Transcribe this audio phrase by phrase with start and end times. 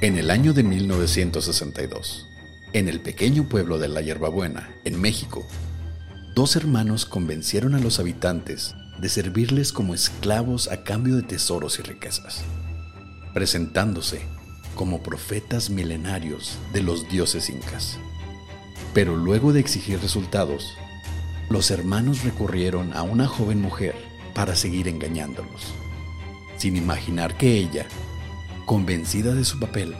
[0.00, 2.28] En el año de 1962,
[2.72, 5.44] en el pequeño pueblo de La Yerbabuena, en México,
[6.36, 11.82] dos hermanos convencieron a los habitantes de servirles como esclavos a cambio de tesoros y
[11.82, 12.44] riquezas,
[13.34, 14.20] presentándose
[14.76, 17.98] como profetas milenarios de los dioses incas.
[18.94, 20.74] Pero luego de exigir resultados,
[21.50, 23.96] los hermanos recurrieron a una joven mujer
[24.32, 25.74] para seguir engañándolos,
[26.56, 27.88] sin imaginar que ella
[28.68, 29.94] convencida de su papel,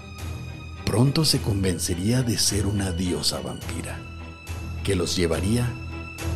[0.85, 3.99] pronto se convencería de ser una diosa vampira,
[4.85, 5.67] que los llevaría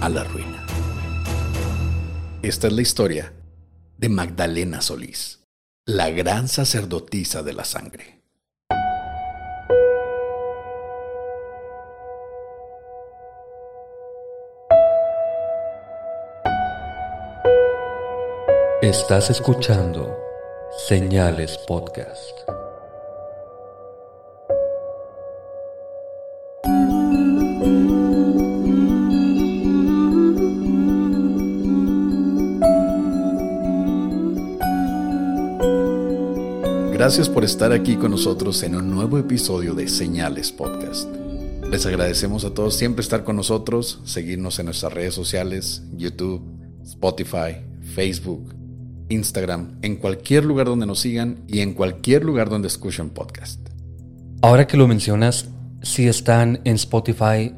[0.00, 0.66] a la ruina.
[2.40, 3.34] Esta es la historia
[3.98, 5.40] de Magdalena Solís,
[5.84, 8.22] la gran sacerdotisa de la sangre.
[18.80, 20.21] Estás escuchando
[20.78, 22.16] Señales Podcast.
[36.90, 41.06] Gracias por estar aquí con nosotros en un nuevo episodio de Señales Podcast.
[41.70, 46.42] Les agradecemos a todos siempre estar con nosotros, seguirnos en nuestras redes sociales, YouTube,
[46.82, 47.56] Spotify,
[47.94, 48.61] Facebook,
[49.12, 53.68] Instagram, en cualquier lugar donde nos sigan y en cualquier lugar donde escuchen podcast.
[54.42, 55.48] Ahora que lo mencionas,
[55.82, 57.54] si están en Spotify,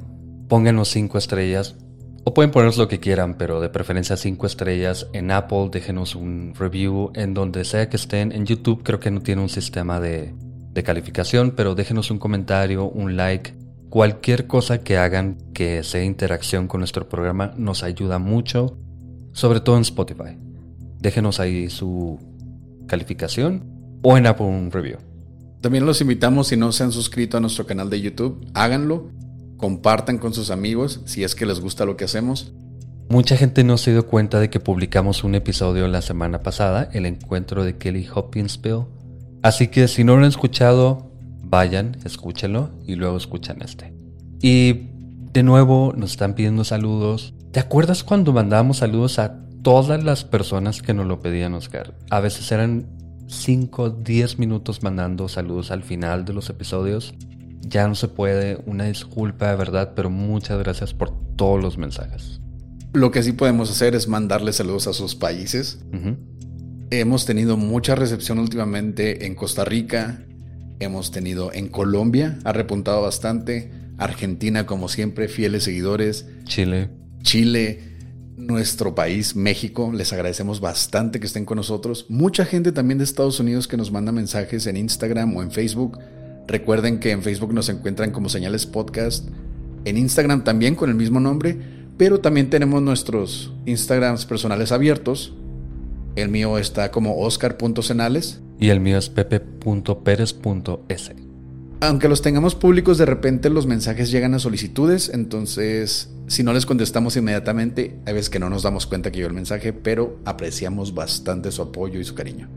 [0.48, 1.76] pónganos cinco estrellas.
[2.25, 5.06] O pueden ponernos lo que quieran, pero de preferencia cinco estrellas.
[5.12, 7.10] En Apple, déjenos un review.
[7.14, 8.32] En donde sea que estén.
[8.32, 10.34] En YouTube creo que no tiene un sistema de,
[10.72, 13.54] de calificación, pero déjenos un comentario, un like.
[13.91, 18.76] Cualquier cosa que hagan que sea interacción con nuestro programa nos ayuda mucho,
[19.32, 20.44] sobre todo en Spotify
[21.04, 22.19] déjenos ahí su
[22.88, 23.62] calificación
[24.03, 24.97] o en Apple review.
[25.60, 29.10] También los invitamos, si no se han suscrito a nuestro canal de YouTube, háganlo,
[29.59, 32.53] compartan con sus amigos si es que les gusta lo que hacemos.
[33.10, 37.04] Mucha gente no se dio cuenta de que publicamos un episodio la semana pasada, el
[37.04, 38.87] encuentro de Kelly Hopkinsville.
[39.43, 41.12] Así que si no lo han escuchado,
[41.43, 43.93] vayan, escúchenlo y luego escuchan este.
[44.41, 44.88] Y
[45.34, 47.34] de nuevo nos están pidiendo saludos.
[47.53, 51.94] ¿Te acuerdas cuando mandábamos saludos a todas las personas que nos lo pedían, Oscar.
[52.10, 52.86] A veces eran
[53.26, 57.14] 5, 10 minutos mandando saludos al final de los episodios.
[57.62, 62.41] Ya no se puede, una disculpa de verdad, pero muchas gracias por todos los mensajes.
[62.92, 65.82] Lo que sí podemos hacer es mandarle saludos a sus países.
[66.91, 70.22] Hemos tenido mucha recepción últimamente en Costa Rica,
[70.78, 73.72] hemos tenido en Colombia, ha repuntado bastante.
[73.96, 76.26] Argentina, como siempre, fieles seguidores.
[76.44, 76.91] Chile.
[77.22, 77.94] Chile
[78.37, 79.91] nuestro país, México.
[79.93, 82.06] Les agradecemos bastante que estén con nosotros.
[82.09, 85.99] Mucha gente también de Estados Unidos que nos manda mensajes en Instagram o en Facebook.
[86.47, 89.28] Recuerden que en Facebook nos encuentran como Señales Podcast.
[89.84, 91.56] En Instagram también con el mismo nombre.
[91.97, 95.33] Pero también tenemos nuestros Instagrams personales abiertos.
[96.17, 98.41] El mío está como oscar.cenales.
[98.59, 100.34] Y el mío es pepe.perez.s.
[101.87, 106.64] Aunque los tengamos públicos, de repente los mensajes llegan a solicitudes, entonces si no les
[106.64, 110.94] contestamos inmediatamente, hay veces que no nos damos cuenta que llegó el mensaje, pero apreciamos
[110.94, 112.49] bastante su apoyo y su cariño.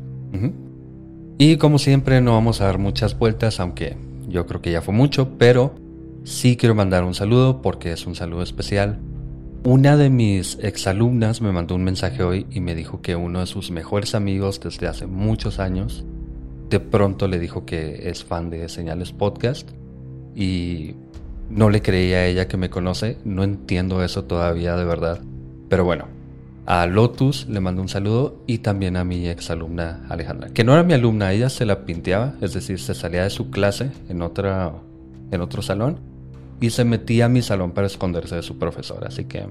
[1.38, 3.98] Y como siempre, no vamos a dar muchas vueltas, aunque
[4.30, 5.76] yo creo que ya fue mucho, pero
[6.24, 8.98] sí quiero mandar un saludo porque es un saludo especial.
[9.66, 13.48] Una de mis exalumnas me mandó un mensaje hoy y me dijo que uno de
[13.48, 16.06] sus mejores amigos desde hace muchos años
[16.70, 19.70] de pronto le dijo que es fan de Señales Podcast
[20.36, 20.96] y
[21.50, 23.18] no le creía a ella que me conoce.
[23.24, 25.22] No entiendo eso todavía de verdad.
[25.70, 26.08] Pero bueno,
[26.66, 30.84] A Lotus le mando un saludo y también a mi exalumna Alejandra, que no era
[30.84, 34.74] mi alumna, ella se la pinteaba, es decir, se salía de su clase en, otra,
[35.32, 36.00] en otro salón
[36.60, 39.08] y se metía a mi salón para esconderse de su profesora.
[39.08, 39.48] Así que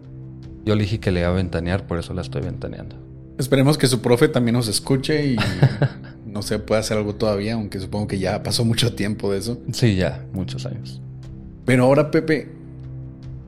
[0.67, 2.97] yo le dije que le iba a ventanear, por eso la estoy ventaneando.
[3.39, 5.37] Esperemos que su profe también nos escuche y
[6.37, 9.59] no sé, pueda hacer algo todavía, aunque supongo que ya pasó mucho tiempo de eso.
[9.73, 11.01] Sí, ya, muchos años.
[11.65, 12.51] Pero ahora, Pepe,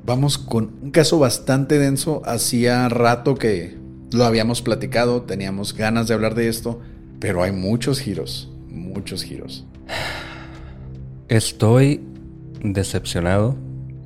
[0.06, 2.23] vamos con un caso bastante denso.
[2.25, 3.76] Hacía rato que
[4.11, 6.81] lo habíamos platicado, teníamos ganas de hablar de esto,
[7.20, 9.67] pero hay muchos giros, muchos giros.
[11.29, 12.00] Estoy
[12.62, 13.55] decepcionado,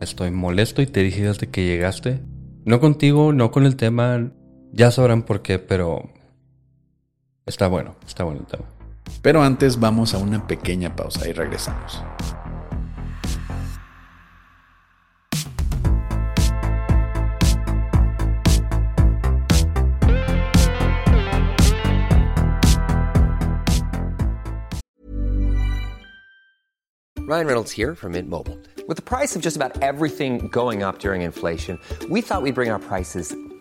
[0.00, 2.20] estoy molesto y te dije desde que llegaste.
[2.64, 4.32] No contigo, no con el tema,
[4.72, 6.10] ya sabrán por qué, pero
[7.46, 8.64] está bueno, está bueno el tema.
[9.22, 12.02] Pero antes vamos a una pequeña pausa y regresamos.
[27.32, 28.58] Ryan Reynolds here from Mint Mobile.
[28.86, 31.78] With the price of just about everything going up during inflation,
[32.10, 33.34] we thought we'd bring our prices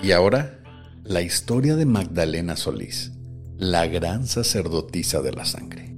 [0.00, 0.60] Y ahora,
[1.04, 3.12] la historia de Magdalena Solís,
[3.56, 5.96] la gran sacerdotisa de la sangre.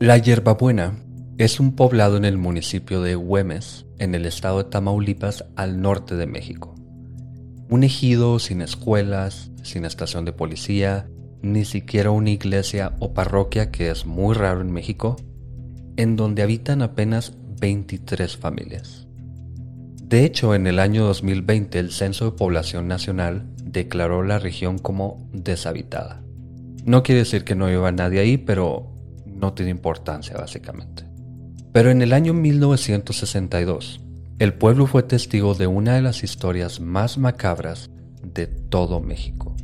[0.00, 0.98] La Hierbabuena
[1.38, 6.16] es un poblado en el municipio de Güemes, en el estado de Tamaulipas, al norte
[6.16, 6.74] de México.
[7.68, 11.08] Un ejido sin escuelas, sin estación de policía,
[11.42, 15.16] ni siquiera una iglesia o parroquia que es muy raro en México,
[15.96, 18.99] en donde habitan apenas 23 familias.
[20.10, 25.30] De hecho, en el año 2020 el Censo de Población Nacional declaró la región como
[25.32, 26.20] deshabitada.
[26.84, 28.90] No quiere decir que no iba nadie ahí, pero
[29.24, 31.04] no tiene importancia básicamente.
[31.72, 34.00] Pero en el año 1962,
[34.40, 37.88] el pueblo fue testigo de una de las historias más macabras
[38.24, 39.54] de todo México.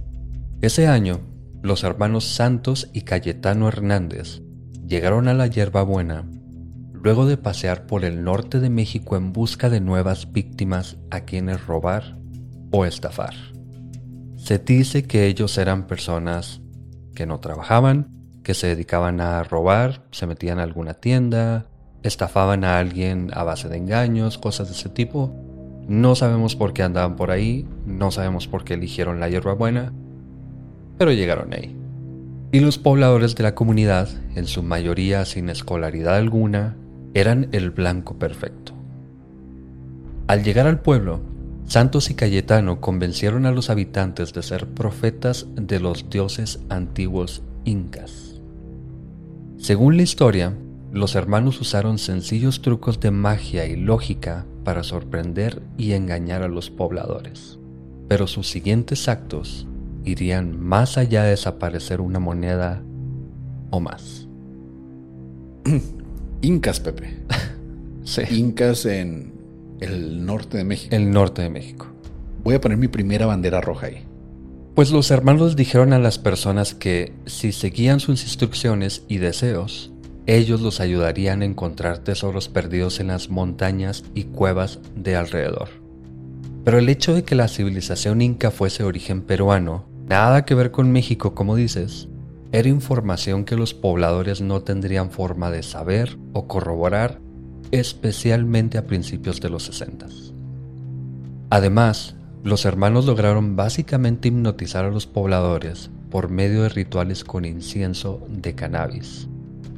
[0.61, 1.23] Ese año,
[1.61, 4.43] los hermanos Santos y Cayetano Hernández
[4.87, 6.25] llegaron a la Hierbabuena
[7.07, 11.65] luego de pasear por el norte de México en busca de nuevas víctimas a quienes
[11.65, 12.19] robar
[12.73, 13.33] o estafar.
[14.35, 16.63] Se dice que ellos eran personas
[17.15, 18.09] que no trabajaban,
[18.43, 21.67] que se dedicaban a robar, se metían a alguna tienda,
[22.03, 25.33] estafaban a alguien a base de engaños, cosas de ese tipo.
[25.87, 29.93] No sabemos por qué andaban por ahí, no sabemos por qué eligieron la hierbabuena,
[30.99, 31.77] pero llegaron ahí.
[32.51, 36.75] Y los pobladores de la comunidad, en su mayoría sin escolaridad alguna,
[37.17, 38.75] eran el blanco perfecto.
[40.27, 41.21] Al llegar al pueblo,
[41.65, 48.39] Santos y Cayetano convencieron a los habitantes de ser profetas de los dioses antiguos incas.
[49.57, 50.59] Según la historia,
[50.93, 56.69] los hermanos usaron sencillos trucos de magia y lógica para sorprender y engañar a los
[56.69, 57.59] pobladores,
[58.09, 59.67] pero sus siguientes actos
[60.05, 62.83] irían más allá de desaparecer una moneda
[63.71, 64.29] o más.
[66.47, 67.09] Incas, Pepe.
[68.05, 68.23] Sí.
[68.31, 69.33] Incas en
[69.81, 70.95] el norte de México.
[70.95, 71.89] El norte de México.
[72.45, 74.05] Voy a poner mi primera bandera roja ahí.
[74.77, 79.91] Pues los hermanos dijeron a las personas que si seguían sus instrucciones y deseos,
[80.27, 85.71] ellos los ayudarían a encontrar tesoros perdidos en las montañas y cuevas de alrededor.
[86.65, 90.71] Pero el hecho de que la civilización inca fuese de origen peruano, nada que ver
[90.71, 92.09] con México como dices,
[92.53, 97.21] era información que los pobladores no tendrían forma de saber o corroborar,
[97.71, 100.07] especialmente a principios de los 60.
[101.51, 108.25] Además, los hermanos lograron básicamente hipnotizar a los pobladores por medio de rituales con incienso
[108.29, 109.29] de cannabis,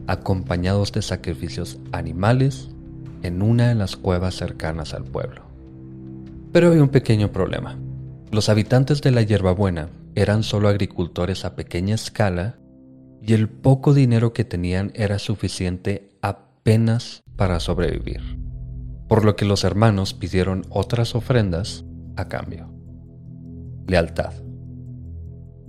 [0.06, 2.68] acompañados de sacrificios animales
[3.22, 5.42] en una de las cuevas cercanas al pueblo.
[6.52, 7.78] Pero había un pequeño problema.
[8.30, 12.58] Los habitantes de la Hierbabuena eran solo agricultores a pequeña escala
[13.22, 18.20] y el poco dinero que tenían era suficiente apenas para sobrevivir,
[19.06, 21.84] por lo que los hermanos pidieron otras ofrendas
[22.16, 22.68] a cambio.
[23.86, 24.32] Lealtad.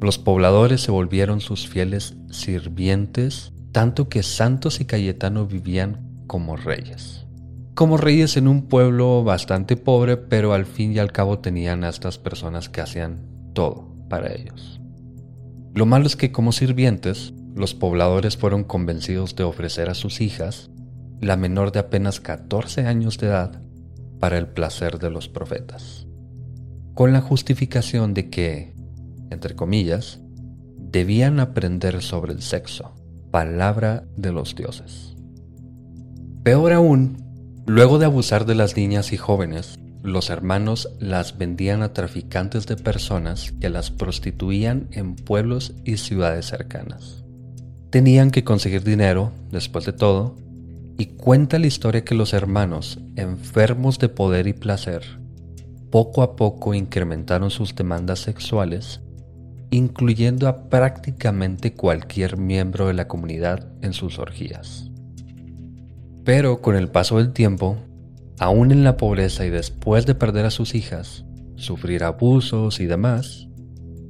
[0.01, 7.27] Los pobladores se volvieron sus fieles sirvientes, tanto que Santos y Cayetano vivían como reyes.
[7.75, 11.89] como reyes en un pueblo bastante pobre, pero al fin y al cabo tenían a
[11.89, 14.81] estas personas que hacían todo para ellos.
[15.73, 20.69] Lo malo es que como sirvientes, los pobladores fueron convencidos de ofrecer a sus hijas,
[21.21, 23.61] la menor de apenas 14 años de edad,
[24.19, 26.07] para el placer de los profetas,
[26.93, 28.73] con la justificación de que,
[29.29, 30.19] entre comillas,
[30.77, 32.93] debían aprender sobre el sexo,
[33.31, 35.15] palabra de los dioses.
[36.43, 41.93] Peor aún, luego de abusar de las niñas y jóvenes, los hermanos las vendían a
[41.93, 47.23] traficantes de personas que las prostituían en pueblos y ciudades cercanas.
[47.89, 50.37] Tenían que conseguir dinero, después de todo,
[50.97, 55.03] y cuenta la historia que los hermanos, enfermos de poder y placer,
[55.89, 59.01] poco a poco incrementaron sus demandas sexuales,
[59.71, 64.89] incluyendo a prácticamente cualquier miembro de la comunidad en sus orgías.
[66.23, 67.77] Pero con el paso del tiempo,
[68.39, 73.47] aún en la pobreza y después de perder a sus hijas, sufrir abusos y demás,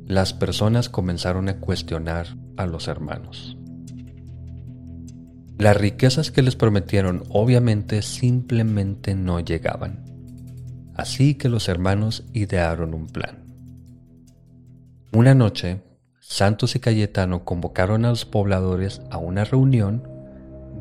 [0.05, 3.57] las personas comenzaron a cuestionar a los hermanos.
[5.57, 10.05] Las riquezas que les prometieron obviamente simplemente no llegaban.
[10.95, 13.43] Así que los hermanos idearon un plan.
[15.11, 15.81] Una noche,
[16.19, 20.08] Santos y Cayetano convocaron a los pobladores a una reunión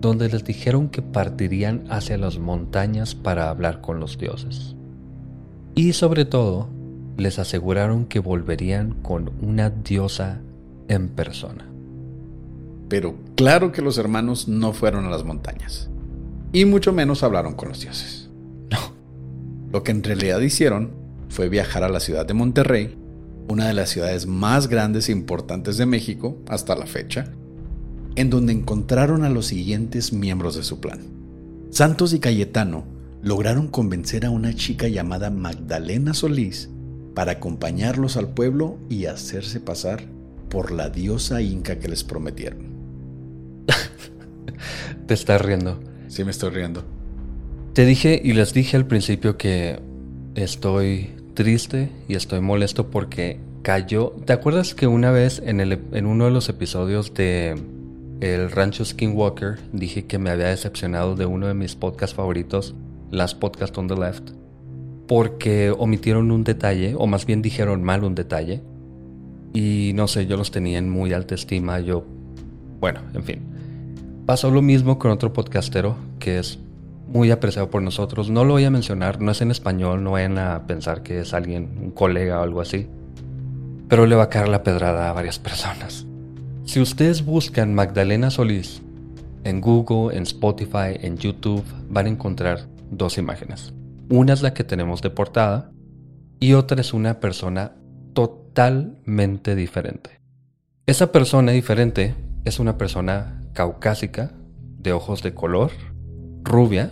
[0.00, 4.76] donde les dijeron que partirían hacia las montañas para hablar con los dioses.
[5.74, 6.68] Y sobre todo,
[7.16, 10.40] les aseguraron que volverían con una diosa
[10.88, 11.68] en persona.
[12.88, 15.90] Pero claro que los hermanos no fueron a las montañas.
[16.52, 18.30] Y mucho menos hablaron con los dioses.
[18.70, 18.78] No.
[19.72, 20.92] Lo que en realidad hicieron
[21.28, 22.96] fue viajar a la ciudad de Monterrey,
[23.48, 27.32] una de las ciudades más grandes e importantes de México hasta la fecha,
[28.18, 30.98] en donde encontraron a los siguientes miembros de su plan.
[31.70, 32.84] Santos y Cayetano
[33.22, 36.68] lograron convencer a una chica llamada Magdalena Solís
[37.14, 40.02] para acompañarlos al pueblo y hacerse pasar
[40.50, 42.58] por la diosa inca que les prometieron.
[45.06, 45.78] Te estás riendo.
[46.08, 46.82] Sí, me estoy riendo.
[47.72, 49.78] Te dije y les dije al principio que
[50.34, 54.16] estoy triste y estoy molesto porque cayó.
[54.25, 57.77] ¿Te acuerdas que una vez en, el, en uno de los episodios de
[58.20, 62.75] el rancho Skinwalker, dije que me había decepcionado de uno de mis podcasts favoritos,
[63.10, 64.30] Last Podcast on the Left,
[65.06, 68.62] porque omitieron un detalle, o más bien dijeron mal un detalle,
[69.54, 72.04] y no sé, yo los tenía en muy alta estima, yo,
[72.80, 73.42] bueno, en fin.
[74.26, 76.58] Pasó lo mismo con otro podcastero que es
[77.06, 80.38] muy apreciado por nosotros, no lo voy a mencionar, no es en español, no vayan
[80.38, 82.88] a pensar que es alguien, un colega o algo así,
[83.88, 86.07] pero le va a caer la pedrada a varias personas.
[86.68, 88.82] Si ustedes buscan Magdalena Solís
[89.44, 93.72] en Google, en Spotify, en YouTube, van a encontrar dos imágenes.
[94.10, 95.72] Una es la que tenemos de portada
[96.38, 97.72] y otra es una persona
[98.12, 100.20] totalmente diferente.
[100.84, 104.32] Esa persona diferente es una persona caucásica,
[104.76, 105.70] de ojos de color,
[106.42, 106.90] rubia,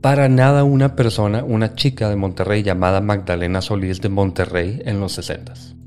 [0.00, 5.12] para nada una persona, una chica de Monterrey llamada Magdalena Solís de Monterrey en los
[5.12, 5.81] 60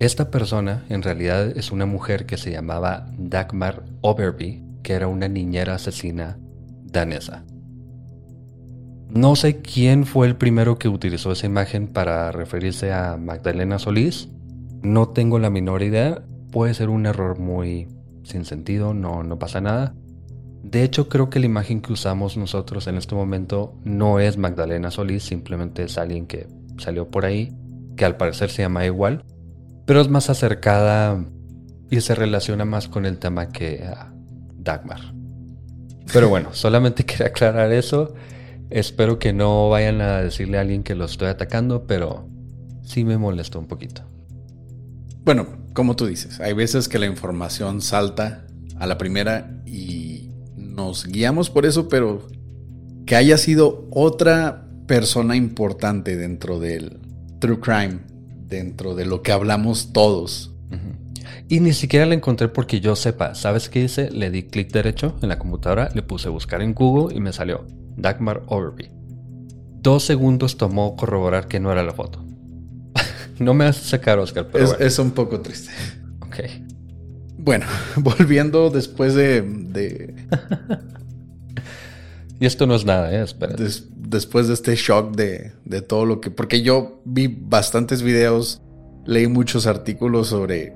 [0.00, 5.28] esta persona en realidad es una mujer que se llamaba Dagmar Overby, que era una
[5.28, 6.38] niñera asesina
[6.84, 7.44] danesa.
[9.10, 14.30] No sé quién fue el primero que utilizó esa imagen para referirse a Magdalena Solís.
[14.80, 16.22] No tengo la menor idea.
[16.50, 17.86] Puede ser un error muy
[18.22, 19.94] sin sentido, no, no pasa nada.
[20.62, 24.90] De hecho, creo que la imagen que usamos nosotros en este momento no es Magdalena
[24.90, 26.46] Solís, simplemente es alguien que
[26.78, 27.52] salió por ahí,
[27.98, 29.24] que al parecer se llama igual
[29.90, 31.26] pero es más acercada
[31.90, 34.14] y se relaciona más con el tema que a
[34.56, 35.00] Dagmar.
[36.12, 38.14] Pero bueno, solamente quería aclarar eso.
[38.70, 42.28] Espero que no vayan a decirle a alguien que lo estoy atacando, pero
[42.84, 44.02] sí me molestó un poquito.
[45.24, 48.46] Bueno, como tú dices, hay veces que la información salta
[48.78, 52.28] a la primera y nos guiamos por eso, pero
[53.06, 57.00] que haya sido otra persona importante dentro del
[57.40, 58.19] True Crime
[58.50, 60.52] dentro de lo que hablamos todos.
[61.48, 63.34] Y ni siquiera la encontré porque yo sepa.
[63.34, 64.10] ¿Sabes qué hice?
[64.10, 67.66] Le di clic derecho en la computadora, le puse buscar en Google y me salió
[67.96, 68.90] Dagmar Overby.
[69.82, 72.24] Dos segundos tomó corroborar que no era la foto.
[73.40, 75.72] no me hace sacar, Oscar, pero es, un poco triste.
[76.20, 76.36] Ok.
[77.36, 77.66] Bueno,
[77.96, 80.14] volviendo después de...
[82.40, 83.22] y esto no es nada, ¿eh?
[83.22, 83.54] Espera
[84.10, 86.30] después de este shock de, todo lo que...
[86.30, 88.60] Porque yo vi bastantes videos,
[89.06, 90.74] leí muchos artículos sobre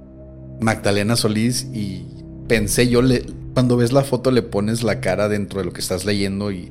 [0.61, 2.07] Magdalena Solís y
[2.47, 5.81] pensé yo, le, cuando ves la foto le pones la cara dentro de lo que
[5.81, 6.71] estás leyendo y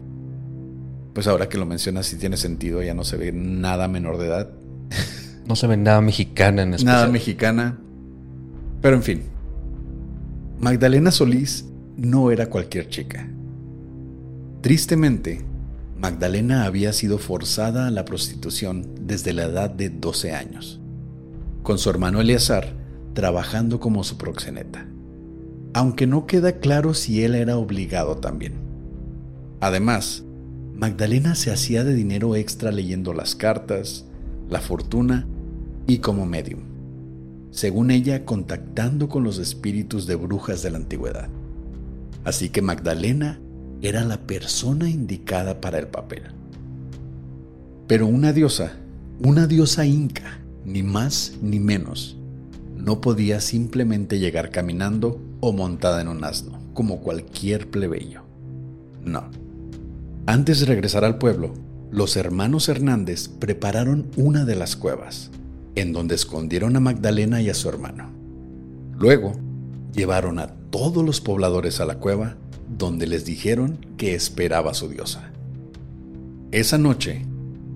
[1.14, 4.28] pues ahora que lo mencionas sí tiene sentido, ya no se ve nada menor de
[4.28, 4.50] edad.
[5.46, 6.96] No se ve nada mexicana en especial.
[6.96, 7.78] Nada mexicana.
[8.82, 9.24] Pero en fin,
[10.58, 11.66] Magdalena Solís
[11.98, 13.28] no era cualquier chica.
[14.63, 15.41] Tristemente,
[16.00, 20.79] Magdalena había sido forzada a la prostitución desde la edad de 12 años,
[21.63, 22.74] con su hermano Eleazar
[23.13, 24.88] trabajando como su proxeneta,
[25.74, 28.53] aunque no queda claro si él era obligado también.
[29.60, 30.24] Además,
[30.74, 34.05] Magdalena se hacía de dinero extra leyendo las cartas,
[34.50, 35.27] la fortuna
[35.88, 36.62] y como medium,
[37.51, 41.27] según ella contactando con los espíritus de brujas de la antigüedad.
[42.24, 43.41] Así que Magdalena
[43.84, 46.24] era la persona indicada para el papel.
[47.86, 48.78] Pero una diosa,
[49.22, 52.18] una diosa inca, ni más ni menos,
[52.78, 58.22] no podía simplemente llegar caminando o montada en un asno, como cualquier plebeyo.
[59.04, 59.30] No.
[60.25, 61.54] Antes de regresar al pueblo,
[61.92, 65.30] los hermanos Hernández prepararon una de las cuevas,
[65.75, 68.10] en donde escondieron a Magdalena y a su hermano.
[68.98, 69.34] Luego,
[69.94, 72.38] llevaron a todos los pobladores a la cueva,
[72.77, 75.32] donde les dijeron que esperaba a su diosa.
[76.51, 77.25] Esa noche,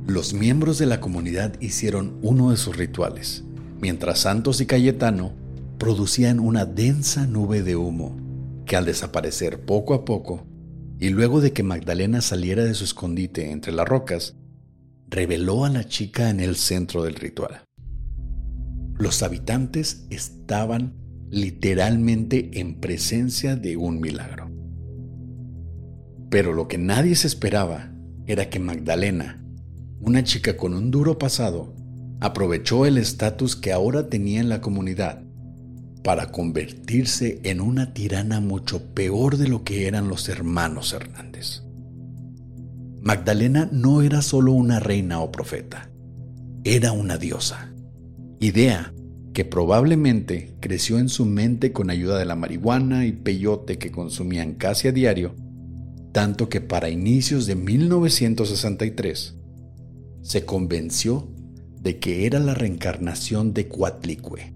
[0.05, 3.43] los miembros de la comunidad hicieron uno de sus rituales,
[3.81, 5.33] mientras Santos y Cayetano
[5.77, 8.15] producían una densa nube de humo
[8.65, 10.45] que al desaparecer poco a poco,
[10.99, 14.35] y luego de que Magdalena saliera de su escondite entre las rocas,
[15.09, 17.63] reveló a la chica en el centro del ritual.
[18.97, 20.93] Los habitantes estaban
[21.29, 24.46] literalmente en presencia de un milagro.
[26.29, 27.91] Pero lo que nadie se esperaba
[28.25, 29.43] era que Magdalena,
[29.99, 31.73] una chica con un duro pasado,
[32.19, 35.23] aprovechó el estatus que ahora tenía en la comunidad
[36.03, 41.63] para convertirse en una tirana mucho peor de lo que eran los hermanos Hernández.
[43.01, 45.89] Magdalena no era solo una reina o profeta,
[46.63, 47.73] era una diosa,
[48.39, 48.93] idea
[49.33, 54.55] que probablemente creció en su mente con ayuda de la marihuana y peyote que consumían
[54.55, 55.35] casi a diario,
[56.17, 59.35] tanto que para inicios de 1963
[60.23, 61.29] se convenció
[61.79, 64.51] de que era la reencarnación de Coatlicue,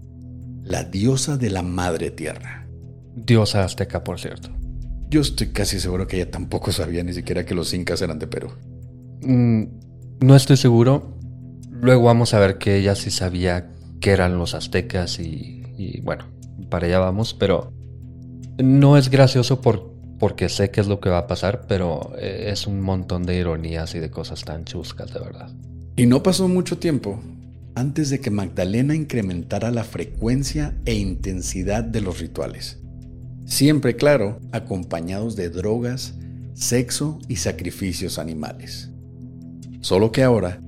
[0.64, 2.66] la diosa de la madre tierra.
[3.14, 4.50] Diosa azteca, por cierto.
[5.08, 8.26] Yo estoy casi seguro que ella tampoco sabía ni siquiera que los incas eran de
[8.26, 8.48] Perú.
[9.20, 9.62] Mm,
[10.18, 11.16] no estoy seguro.
[11.70, 13.70] Luego vamos a ver que ella sí sabía
[14.00, 16.24] que eran los aztecas y, y bueno,
[16.68, 17.72] para allá vamos, pero
[18.58, 19.91] no es gracioso por,
[20.22, 23.36] porque sé qué es lo que va a pasar, pero eh, es un montón de
[23.36, 25.50] ironías y de cosas tan chuscas, de verdad.
[25.96, 27.20] Y no pasó mucho tiempo
[27.74, 32.78] antes de que Magdalena incrementara la frecuencia e intensidad de los rituales.
[33.46, 36.14] Siempre, claro, acompañados de drogas,
[36.54, 38.90] sexo y sacrificios animales.
[39.80, 40.60] Solo que ahora,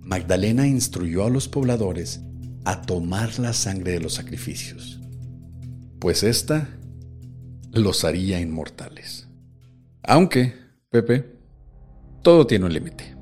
[0.00, 2.20] Magdalena instruyó a los pobladores
[2.64, 5.00] a tomar la sangre de los sacrificios,
[5.98, 6.68] pues ésta
[7.80, 9.28] los haría inmortales.
[10.02, 10.54] Aunque,
[10.90, 11.24] Pepe,
[12.22, 13.16] todo tiene un límite.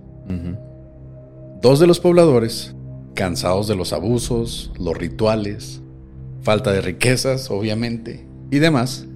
[1.60, 2.74] Dos de los pobladores,
[3.14, 5.80] cansados de los abusos, los rituales,
[6.42, 9.06] falta de riquezas, obviamente, y demás,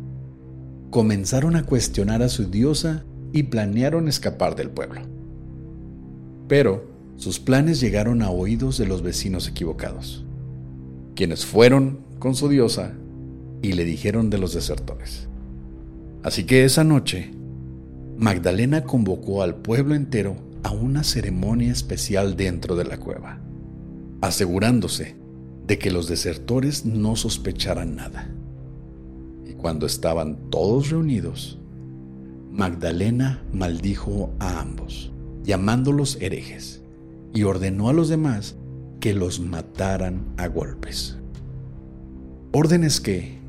[0.90, 5.02] comenzaron a cuestionar a su diosa y planearon escapar del pueblo.
[6.48, 6.84] Pero
[7.16, 10.24] sus planes llegaron a oídos de los vecinos equivocados,
[11.14, 12.94] quienes fueron con su diosa
[13.64, 15.26] y le dijeron de los desertores.
[16.22, 17.30] Así que esa noche,
[18.18, 23.40] Magdalena convocó al pueblo entero a una ceremonia especial dentro de la cueva,
[24.20, 25.16] asegurándose
[25.66, 28.30] de que los desertores no sospecharan nada.
[29.46, 31.58] Y cuando estaban todos reunidos,
[32.50, 35.10] Magdalena maldijo a ambos,
[35.42, 36.82] llamándolos herejes,
[37.32, 38.56] y ordenó a los demás
[39.00, 41.16] que los mataran a golpes.
[42.52, 43.43] Órdenes que,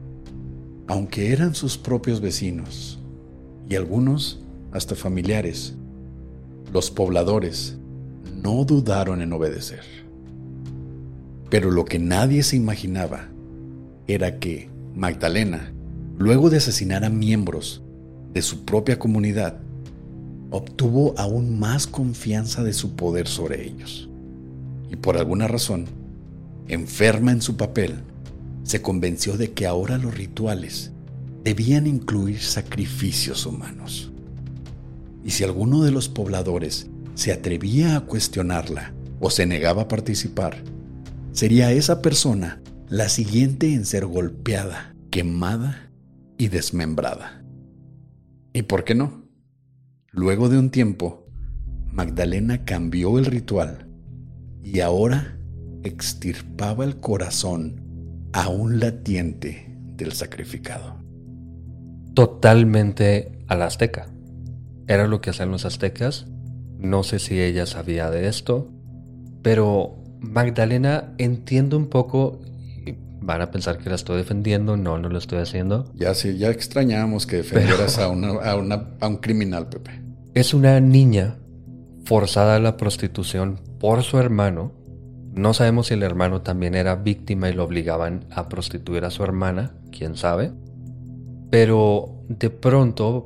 [0.87, 2.99] aunque eran sus propios vecinos,
[3.67, 4.39] y algunos
[4.71, 5.75] hasta familiares,
[6.71, 7.77] los pobladores
[8.43, 9.83] no dudaron en obedecer.
[11.49, 13.29] Pero lo que nadie se imaginaba
[14.07, 15.73] era que Magdalena,
[16.17, 17.81] luego de asesinar a miembros
[18.33, 19.57] de su propia comunidad,
[20.51, 24.09] obtuvo aún más confianza de su poder sobre ellos.
[24.91, 25.85] Y por alguna razón,
[26.67, 27.95] enferma en su papel,
[28.65, 30.91] se convenció de que ahora los rituales
[31.43, 34.11] debían incluir sacrificios humanos.
[35.23, 40.63] Y si alguno de los pobladores se atrevía a cuestionarla o se negaba a participar,
[41.31, 45.91] sería esa persona la siguiente en ser golpeada, quemada
[46.39, 47.43] y desmembrada.
[48.51, 49.25] ¿Y por qué no?
[50.11, 51.27] Luego de un tiempo,
[51.91, 53.87] Magdalena cambió el ritual
[54.63, 55.37] y ahora
[55.83, 57.84] extirpaba el corazón
[58.35, 60.97] aún latiente del sacrificado.
[62.13, 64.07] Totalmente a la azteca.
[64.87, 66.27] Era lo que hacían los aztecas.
[66.77, 68.69] No sé si ella sabía de esto,
[69.41, 72.41] pero Magdalena entiende un poco
[72.85, 74.75] y van a pensar que la estoy defendiendo.
[74.75, 75.89] No, no lo estoy haciendo.
[75.95, 80.01] Ya sí, ya extrañábamos que defendieras a, a un criminal, Pepe.
[80.33, 81.37] Es una niña
[82.03, 84.73] forzada a la prostitución por su hermano.
[85.35, 89.23] No sabemos si el hermano también era víctima y lo obligaban a prostituir a su
[89.23, 90.53] hermana, quién sabe.
[91.51, 93.25] Pero de pronto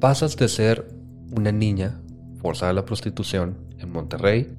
[0.00, 0.88] pasas de ser
[1.30, 2.00] una niña
[2.40, 4.56] forzada a la prostitución en Monterrey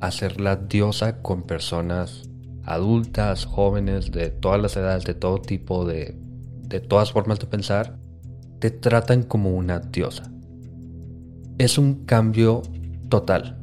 [0.00, 2.28] a ser la diosa con personas
[2.64, 6.16] adultas, jóvenes, de todas las edades, de todo tipo, de,
[6.62, 7.98] de todas formas de pensar,
[8.58, 10.32] te tratan como una diosa
[11.58, 12.62] es un cambio
[13.08, 13.58] total.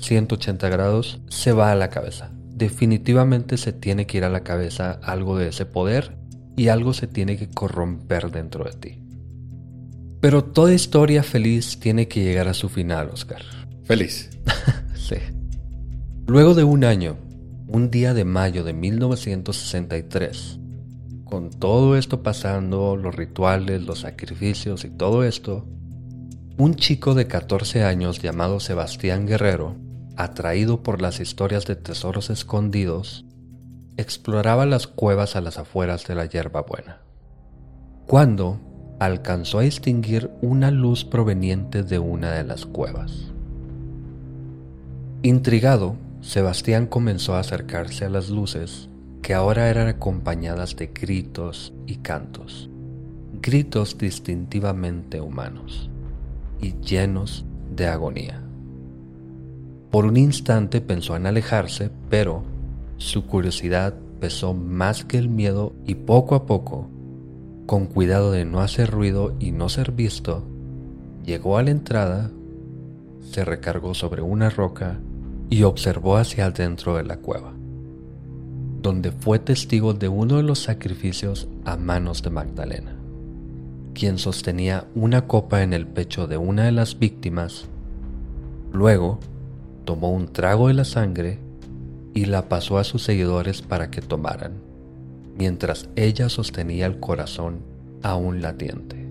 [0.00, 2.30] 180 grados se va a la cabeza.
[2.34, 6.16] Definitivamente se tiene que ir a la cabeza algo de ese poder
[6.56, 9.02] y algo se tiene que corromper dentro de ti.
[10.20, 13.42] Pero toda historia feliz tiene que llegar a su final, Oscar.
[13.84, 14.30] Feliz.
[14.94, 15.16] sí.
[16.26, 17.16] Luego de un año,
[17.66, 20.60] un día de mayo de 1963,
[21.24, 25.66] con todo esto pasando, los rituales, los sacrificios y todo esto,
[26.58, 29.76] un chico de 14 años llamado Sebastián Guerrero,
[30.22, 33.24] atraído por las historias de tesoros escondidos,
[33.96, 36.26] exploraba las cuevas a las afueras de la
[36.66, 37.00] Buena.
[38.06, 38.60] Cuando
[38.98, 43.32] alcanzó a distinguir una luz proveniente de una de las cuevas.
[45.22, 48.88] Intrigado, Sebastián comenzó a acercarse a las luces
[49.22, 52.68] que ahora eran acompañadas de gritos y cantos,
[53.40, 55.90] gritos distintivamente humanos
[56.60, 58.39] y llenos de agonía.
[59.90, 62.44] Por un instante pensó en alejarse, pero
[62.96, 66.88] su curiosidad pesó más que el miedo y poco a poco,
[67.66, 70.44] con cuidado de no hacer ruido y no ser visto,
[71.24, 72.30] llegó a la entrada,
[73.20, 75.00] se recargó sobre una roca
[75.48, 77.54] y observó hacia adentro de la cueva,
[78.82, 83.00] donde fue testigo de uno de los sacrificios a manos de Magdalena
[84.00, 87.66] quien sostenía una copa en el pecho de una de las víctimas.
[88.72, 89.18] Luego,
[89.84, 91.38] tomó un trago de la sangre
[92.14, 94.54] y la pasó a sus seguidores para que tomaran,
[95.36, 97.60] mientras ella sostenía el corazón
[98.02, 99.08] aún latiente.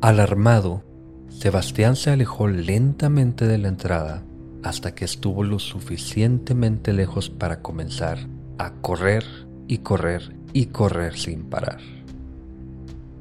[0.00, 0.82] Alarmado,
[1.28, 4.22] Sebastián se alejó lentamente de la entrada
[4.62, 8.18] hasta que estuvo lo suficientemente lejos para comenzar
[8.58, 9.24] a correr
[9.68, 11.80] y correr y correr sin parar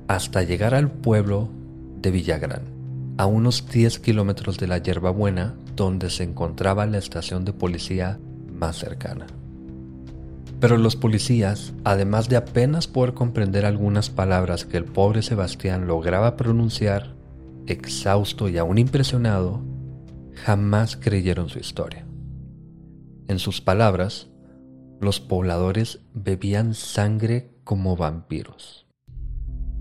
[0.07, 1.49] hasta llegar al pueblo
[2.01, 2.63] de Villagrán,
[3.17, 8.19] a unos 10 kilómetros de la Yerbabuena, donde se encontraba la estación de policía
[8.51, 9.27] más cercana.
[10.59, 16.37] Pero los policías, además de apenas poder comprender algunas palabras que el pobre Sebastián lograba
[16.37, 17.15] pronunciar,
[17.67, 19.61] exhausto y aún impresionado,
[20.33, 22.05] jamás creyeron su historia.
[23.27, 24.29] En sus palabras,
[25.01, 28.87] los pobladores bebían sangre como vampiros.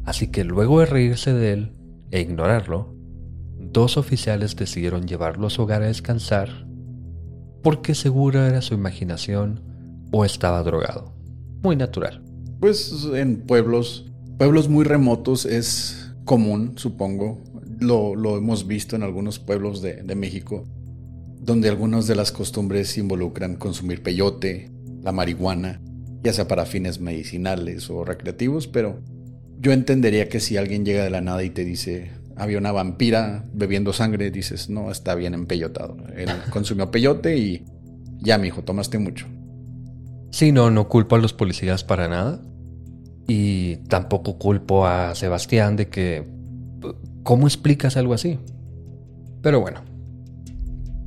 [0.05, 1.73] Así que luego de reírse de él
[2.11, 2.95] e ignorarlo,
[3.73, 6.67] dos oficiales decidieron llevarlo a su hogar a descansar
[7.65, 9.63] porque seguro era su imaginación
[10.13, 11.15] o estaba drogado.
[11.63, 12.23] Muy natural.
[12.61, 17.43] Pues en pueblos, pueblos muy remotos es común, supongo.
[17.81, 20.69] Lo, hemos visto en algunos pueblos de, de México,
[21.41, 24.71] donde algunas de las costumbres involucran consumir peyote,
[25.03, 25.81] la marihuana,
[26.23, 29.01] ya sea para fines medicinales o recreativos, pero
[29.59, 33.45] yo entendería que si alguien llega de la nada y te dice, había una vampira
[33.53, 35.97] bebiendo sangre, dices, no, está bien empeyotado.
[36.17, 37.65] Él consumió peyote y
[38.19, 39.27] ya, mi hijo, tomaste mucho.
[40.31, 42.41] Sí, no, no culpo a los policías para nada.
[43.29, 46.29] Y tampoco culpo a Sebastián de que...
[47.23, 48.39] ¿Cómo explicas algo así?
[49.43, 49.81] Pero bueno.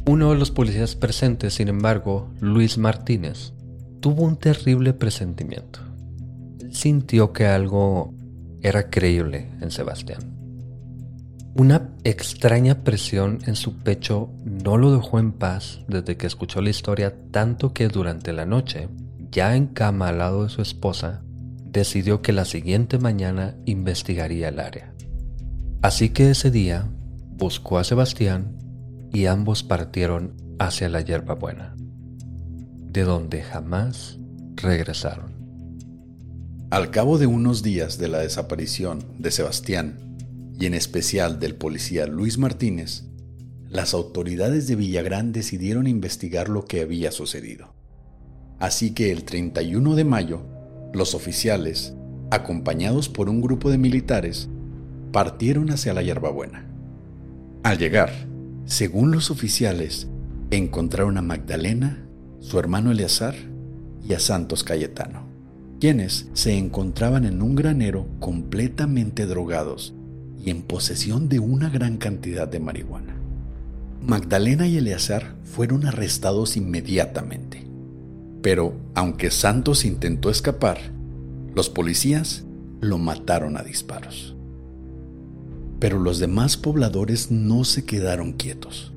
[0.08, 3.52] Uno de los policías presentes, sin embargo, Luis Martínez,
[4.00, 5.80] tuvo un terrible presentimiento.
[6.72, 8.14] Sintió que algo
[8.62, 10.37] era creíble en Sebastián.
[11.58, 16.70] Una extraña presión en su pecho no lo dejó en paz desde que escuchó la
[16.70, 18.90] historia tanto que durante la noche,
[19.32, 21.24] ya en cama al lado de su esposa,
[21.64, 24.94] decidió que la siguiente mañana investigaría el área.
[25.82, 26.92] Así que ese día
[27.32, 28.56] buscó a Sebastián
[29.12, 31.02] y ambos partieron hacia la
[31.40, 31.74] buena,
[32.92, 34.20] de donde jamás
[34.58, 35.32] regresaron.
[36.70, 40.07] Al cabo de unos días de la desaparición de Sebastián,
[40.60, 43.04] y en especial del policía Luis Martínez,
[43.70, 47.74] las autoridades de Villagrán decidieron investigar lo que había sucedido.
[48.60, 50.42] Así que el 31 de mayo,
[50.94, 51.94] los oficiales,
[52.32, 54.50] acompañados por un grupo de militares,
[55.12, 56.66] partieron hacia la Hierbabuena.
[57.64, 58.12] Al llegar,
[58.66, 60.08] según los oficiales,
[60.50, 62.08] encontraron a Magdalena,
[62.40, 63.36] su hermano Eleazar
[64.08, 65.28] y a Santos Cayetano,
[65.80, 69.94] quienes se encontraban en un granero completamente drogados
[70.50, 73.16] en posesión de una gran cantidad de marihuana.
[74.02, 77.68] Magdalena y Eleazar fueron arrestados inmediatamente.
[78.42, 80.78] Pero aunque Santos intentó escapar,
[81.54, 82.46] los policías
[82.80, 84.36] lo mataron a disparos.
[85.80, 88.94] Pero los demás pobladores no se quedaron quietos.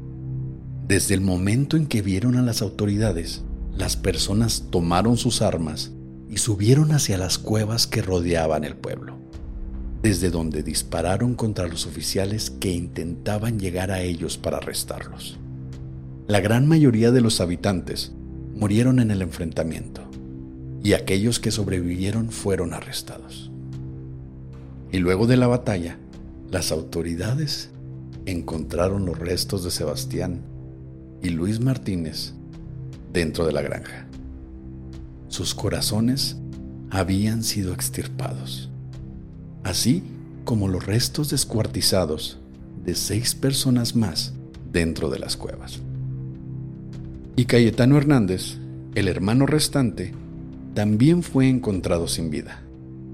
[0.86, 3.42] Desde el momento en que vieron a las autoridades,
[3.76, 5.92] las personas tomaron sus armas
[6.28, 9.18] y subieron hacia las cuevas que rodeaban el pueblo,
[10.02, 15.38] desde donde dispararon contra los oficiales que intentaban llegar a ellos para arrestarlos.
[16.26, 18.12] La gran mayoría de los habitantes
[18.54, 20.02] murieron en el enfrentamiento
[20.82, 23.50] y aquellos que sobrevivieron fueron arrestados.
[24.92, 25.98] Y luego de la batalla,
[26.50, 27.70] las autoridades
[28.26, 30.40] encontraron los restos de Sebastián
[31.22, 32.32] y Luis Martínez
[33.12, 34.06] dentro de la granja.
[35.28, 36.38] Sus corazones
[36.90, 38.69] habían sido extirpados,
[39.64, 40.02] así
[40.44, 42.38] como los restos descuartizados
[42.84, 44.32] de seis personas más
[44.72, 45.80] dentro de las cuevas.
[47.36, 48.58] Y Cayetano Hernández,
[48.94, 50.12] el hermano restante,
[50.74, 52.62] también fue encontrado sin vida,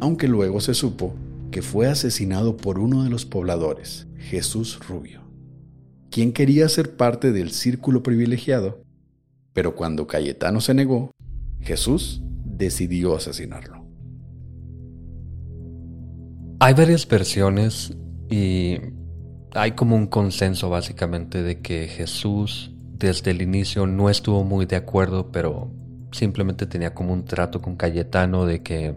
[0.00, 1.14] aunque luego se supo
[1.50, 5.22] que fue asesinado por uno de los pobladores, Jesús Rubio,
[6.10, 8.82] quien quería ser parte del círculo privilegiado,
[9.52, 11.12] pero cuando Cayetano se negó,
[11.60, 13.85] Jesús decidió asesinarlo.
[16.58, 17.94] Hay varias versiones
[18.30, 18.78] y
[19.52, 24.76] hay como un consenso básicamente de que Jesús desde el inicio no estuvo muy de
[24.76, 25.70] acuerdo, pero
[26.12, 28.96] simplemente tenía como un trato con Cayetano de que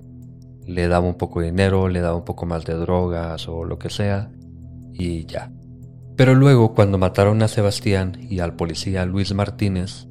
[0.65, 3.77] le daba un poco de dinero, le daba un poco más de drogas o lo
[3.77, 4.31] que sea,
[4.93, 5.51] y ya.
[6.15, 10.07] Pero luego, cuando mataron a Sebastián y al policía Luis Martínez,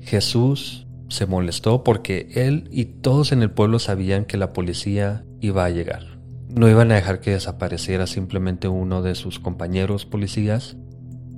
[0.00, 5.66] Jesús se molestó porque él y todos en el pueblo sabían que la policía iba
[5.66, 6.17] a llegar.
[6.48, 10.76] No iban a dejar que desapareciera simplemente uno de sus compañeros policías.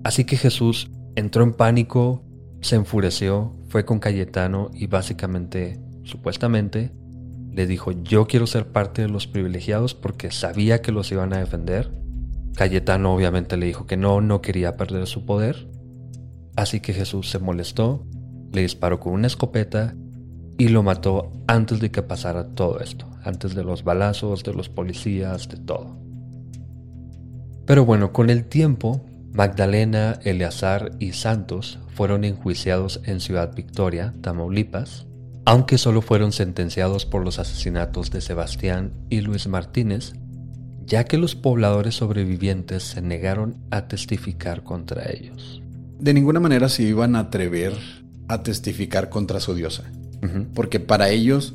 [0.04, 2.24] Así que Jesús entró en pánico,
[2.60, 6.92] se enfureció, fue con Cayetano y básicamente, supuestamente,
[7.52, 11.38] le dijo yo quiero ser parte de los privilegiados porque sabía que los iban a
[11.38, 11.92] defender.
[12.54, 15.68] Cayetano obviamente le dijo que no, no quería perder su poder.
[16.56, 18.06] Así que Jesús se molestó,
[18.52, 19.94] le disparó con una escopeta
[20.58, 24.68] y lo mató antes de que pasara todo esto, antes de los balazos, de los
[24.68, 25.96] policías, de todo.
[27.66, 35.06] Pero bueno, con el tiempo, Magdalena, Eleazar y Santos fueron enjuiciados en Ciudad Victoria, Tamaulipas,
[35.44, 40.14] aunque solo fueron sentenciados por los asesinatos de Sebastián y Luis Martínez,
[40.84, 45.62] ya que los pobladores sobrevivientes se negaron a testificar contra ellos.
[45.98, 47.74] De ninguna manera se iban a atrever
[48.26, 49.84] a testificar contra su diosa,
[50.54, 51.54] porque para ellos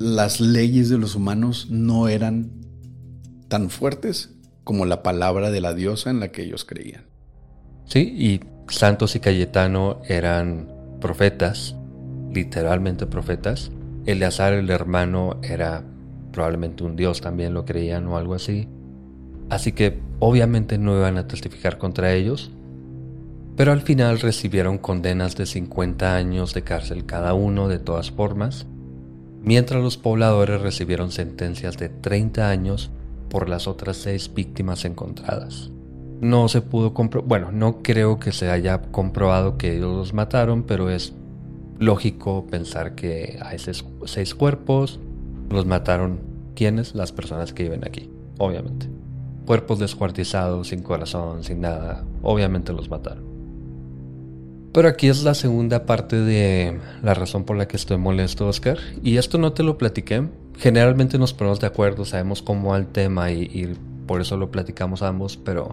[0.00, 2.50] las leyes de los humanos no eran
[3.48, 4.30] tan fuertes
[4.64, 7.04] como la palabra de la diosa en la que ellos creían.
[7.84, 8.40] Sí, y
[8.72, 11.76] Santos y Cayetano eran profetas
[12.32, 13.72] literalmente profetas.
[14.06, 15.84] Eleazar, el hermano, era
[16.32, 18.68] probablemente un dios, también lo creían o algo así.
[19.50, 22.50] Así que obviamente no iban a testificar contra ellos,
[23.54, 28.66] pero al final recibieron condenas de 50 años de cárcel cada uno de todas formas,
[29.42, 32.90] mientras los pobladores recibieron sentencias de 30 años
[33.28, 35.70] por las otras seis víctimas encontradas.
[36.20, 40.64] No se pudo comprobar, bueno, no creo que se haya comprobado que ellos los mataron,
[40.64, 41.14] pero es
[41.78, 45.00] lógico pensar que a esos seis cuerpos
[45.48, 46.20] los mataron
[46.54, 48.86] quienes, las personas que viven aquí, obviamente.
[49.46, 53.29] Cuerpos descuartizados, sin corazón, sin nada, obviamente los mataron.
[54.72, 58.78] Pero aquí es la segunda parte de la razón por la que estoy molesto, Oscar.
[59.02, 60.28] Y esto no te lo platiqué.
[60.58, 64.50] Generalmente nos ponemos de acuerdo, sabemos cómo va el tema y, y por eso lo
[64.50, 65.72] platicamos ambos, pero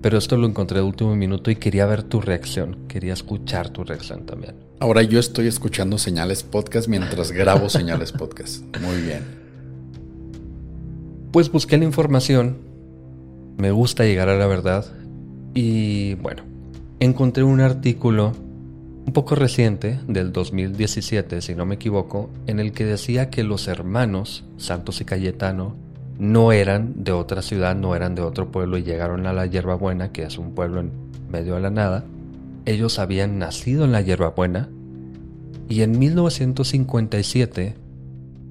[0.00, 3.84] pero esto lo encontré de último minuto y quería ver tu reacción, quería escuchar tu
[3.84, 4.54] reacción también.
[4.78, 8.64] Ahora yo estoy escuchando señales podcast mientras grabo señales podcast.
[8.80, 9.22] Muy bien.
[11.32, 12.56] Pues busqué la información,
[13.58, 14.86] me gusta llegar a la verdad
[15.52, 16.44] y bueno,
[17.00, 18.32] encontré un artículo
[19.06, 23.66] un poco reciente, del 2017 si no me equivoco, en el que decía que los
[23.66, 25.74] hermanos Santos y Cayetano
[26.18, 30.12] no eran de otra ciudad, no eran de otro pueblo y llegaron a la Hierbabuena,
[30.12, 30.92] que es un pueblo en
[31.30, 32.04] medio a la nada.
[32.66, 34.68] Ellos habían nacido en la hierbabuena
[35.68, 37.74] y en 1957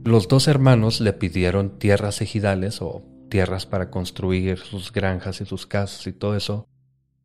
[0.04, 5.68] los dos hermanos le pidieron tierras ejidales o tierras para construir sus granjas y sus
[5.68, 6.68] casas y todo eso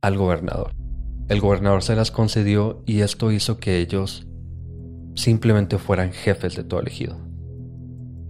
[0.02, 0.72] al gobernador.
[1.28, 4.26] El gobernador se las concedió y esto hizo que ellos
[5.14, 7.16] simplemente fueran jefes de todo el ejido.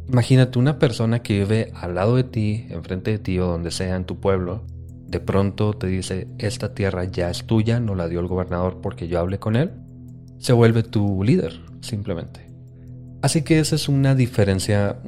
[0.08, 3.96] Imagínate una persona que vive al lado de ti, enfrente de ti o donde sea
[3.96, 4.64] en tu pueblo,
[5.08, 9.08] de pronto te dice, esta tierra ya es tuya, no la dio el gobernador porque
[9.08, 9.72] yo hablé con él,
[10.38, 12.50] se vuelve tu líder, simplemente.
[13.22, 15.00] Así que esa es una diferencia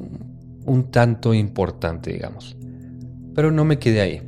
[0.65, 2.57] un tanto importante, digamos.
[3.33, 4.21] Pero no me quedé ahí.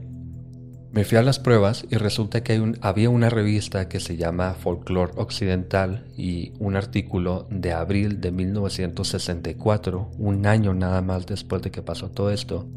[0.91, 5.13] Me fui a las pruebas y resulta que había una revista que se llama Folklore
[5.17, 11.83] Occidental y un artículo de abril de 1964, un año nada más después de que
[11.83, 12.67] pasó todo esto.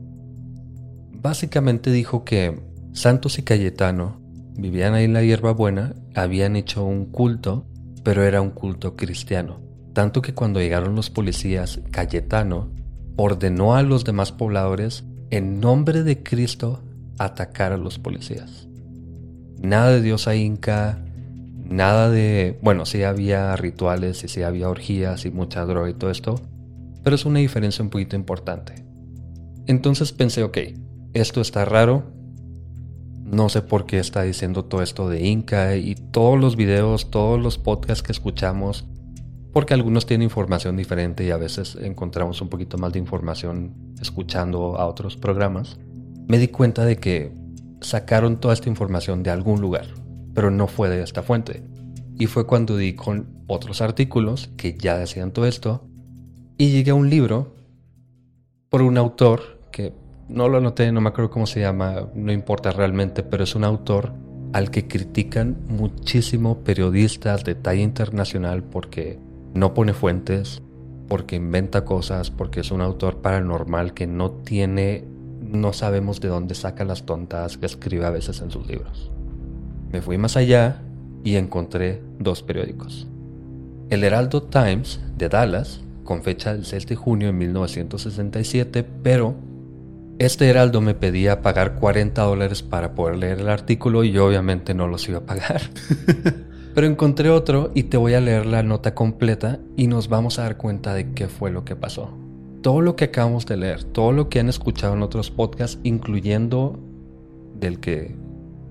[1.10, 2.60] Básicamente dijo que
[2.92, 4.20] Santos y Cayetano
[4.58, 7.64] vivían ahí en la hierbabuena, habían hecho un culto,
[8.04, 9.60] pero era un culto cristiano.
[9.94, 12.74] Tanto que cuando llegaron los policías, Cayetano
[13.16, 16.82] ordenó a los demás pobladores en nombre de Cristo
[17.18, 18.68] atacar a los policías.
[19.60, 21.04] Nada de diosa inca,
[21.56, 22.58] nada de...
[22.62, 26.40] Bueno, sí había rituales y sí había orgías y mucha droga y todo esto,
[27.02, 28.84] pero es una diferencia un poquito importante.
[29.66, 30.58] Entonces pensé, ok,
[31.14, 32.04] esto está raro,
[33.24, 37.40] no sé por qué está diciendo todo esto de Inca y todos los videos, todos
[37.40, 38.86] los podcasts que escuchamos,
[39.52, 44.76] porque algunos tienen información diferente y a veces encontramos un poquito más de información escuchando
[44.76, 45.78] a otros programas
[46.32, 47.30] me di cuenta de que
[47.82, 49.84] sacaron toda esta información de algún lugar,
[50.32, 51.62] pero no fue de esta fuente.
[52.18, 55.86] Y fue cuando di con otros artículos que ya decían todo esto,
[56.56, 57.54] y llegué a un libro
[58.70, 59.92] por un autor que
[60.30, 63.64] no lo anoté, no me acuerdo cómo se llama, no importa realmente, pero es un
[63.64, 64.14] autor
[64.54, 69.18] al que critican muchísimo periodistas de talla internacional porque
[69.52, 70.62] no pone fuentes,
[71.08, 75.11] porque inventa cosas, porque es un autor paranormal que no tiene
[75.52, 79.10] no sabemos de dónde saca las tontas que escribe a veces en sus libros.
[79.92, 80.80] Me fui más allá
[81.22, 83.06] y encontré dos periódicos.
[83.90, 89.34] El Heraldo Times de Dallas, con fecha del 6 de junio de 1967, pero
[90.18, 94.72] este Heraldo me pedía pagar 40 dólares para poder leer el artículo y yo obviamente
[94.72, 95.60] no los iba a pagar.
[96.74, 100.44] pero encontré otro y te voy a leer la nota completa y nos vamos a
[100.44, 102.21] dar cuenta de qué fue lo que pasó
[102.62, 106.78] todo lo que acabamos de leer, todo lo que han escuchado en otros podcasts, incluyendo
[107.58, 108.14] del que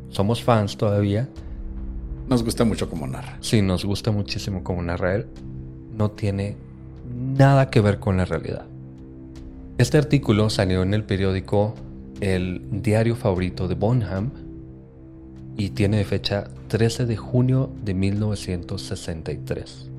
[0.09, 1.29] somos fans todavía.
[2.27, 3.37] Nos gusta mucho como narra.
[3.41, 5.27] Sí, nos gusta muchísimo como narra él.
[5.97, 6.55] No tiene
[7.37, 8.65] nada que ver con la realidad.
[9.77, 11.73] Este artículo salió en el periódico
[12.21, 14.31] El Diario Favorito de Bonham
[15.57, 19.89] y tiene de fecha 13 de junio de 1963.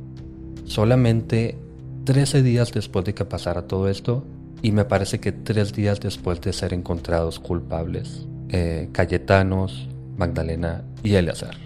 [0.64, 1.58] Solamente
[2.04, 4.24] 13 días después de que pasara todo esto,
[4.62, 11.14] y me parece que tres días después de ser encontrados culpables, eh, Cayetanos, Magdalena y
[11.14, 11.56] Eleazar.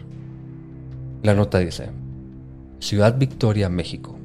[1.23, 1.91] La nota dice,
[2.81, 4.19] Ciudad Victoria, México.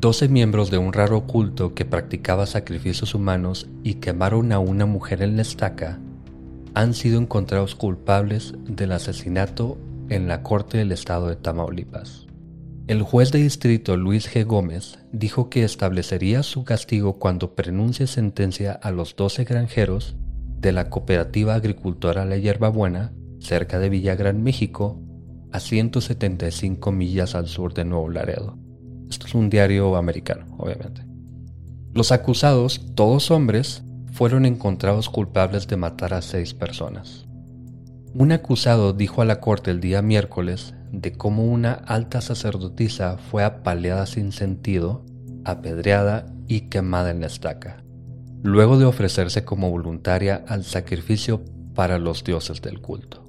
[0.00, 5.22] 12 miembros de un raro culto que practicaba sacrificios humanos y quemaron a una mujer
[5.22, 5.98] en la estaca
[6.74, 12.21] han sido encontrados culpables del asesinato en la Corte del Estado de Tamaulipas.
[12.92, 14.44] El juez de distrito Luis G.
[14.44, 20.14] Gómez dijo que establecería su castigo cuando pronuncie sentencia a los 12 granjeros
[20.60, 25.00] de la cooperativa agricultora La Hierbabuena, cerca de Villagrán, México,
[25.52, 28.58] a 175 millas al sur de Nuevo Laredo.
[29.08, 31.06] Esto es un diario americano, obviamente.
[31.94, 37.26] Los acusados, todos hombres, fueron encontrados culpables de matar a seis personas.
[38.12, 43.42] Un acusado dijo a la corte el día miércoles de cómo una alta sacerdotisa fue
[43.42, 45.04] apaleada sin sentido,
[45.44, 47.82] apedreada y quemada en la estaca,
[48.42, 51.42] luego de ofrecerse como voluntaria al sacrificio
[51.74, 53.22] para los dioses del culto.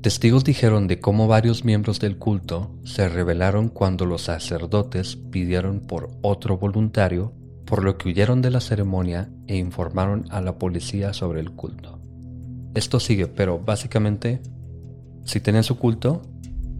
[0.00, 6.10] Testigos dijeron de cómo varios miembros del culto se rebelaron cuando los sacerdotes pidieron por
[6.22, 7.34] otro voluntario,
[7.66, 12.00] por lo que huyeron de la ceremonia e informaron a la policía sobre el culto.
[12.74, 14.40] Esto sigue, pero básicamente,
[15.24, 16.22] si tenían su culto,